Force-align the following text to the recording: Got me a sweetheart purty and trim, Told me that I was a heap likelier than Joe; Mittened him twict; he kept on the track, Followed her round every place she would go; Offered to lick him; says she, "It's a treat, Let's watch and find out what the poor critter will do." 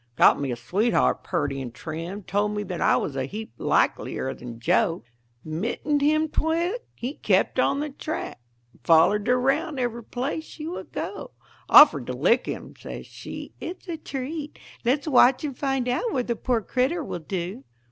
Got 0.15 0.39
me 0.41 0.51
a 0.51 0.55
sweetheart 0.55 1.23
purty 1.23 1.61
and 1.61 1.71
trim, 1.71 2.23
Told 2.23 2.55
me 2.57 2.63
that 2.63 2.81
I 2.81 2.97
was 2.97 3.15
a 3.15 3.25
heap 3.25 3.53
likelier 3.59 4.33
than 4.33 4.59
Joe; 4.59 5.03
Mittened 5.45 6.01
him 6.01 6.27
twict; 6.27 6.83
he 6.95 7.13
kept 7.17 7.59
on 7.59 7.81
the 7.81 7.91
track, 7.91 8.39
Followed 8.83 9.27
her 9.27 9.39
round 9.39 9.79
every 9.79 10.03
place 10.03 10.43
she 10.43 10.65
would 10.65 10.91
go; 10.91 11.33
Offered 11.69 12.07
to 12.07 12.13
lick 12.13 12.47
him; 12.47 12.73
says 12.79 13.05
she, 13.05 13.53
"It's 13.61 13.87
a 13.87 13.95
treat, 13.97 14.57
Let's 14.83 15.07
watch 15.07 15.43
and 15.43 15.55
find 15.55 15.87
out 15.87 16.11
what 16.11 16.25
the 16.25 16.35
poor 16.35 16.61
critter 16.61 17.03
will 17.03 17.19
do." 17.19 17.63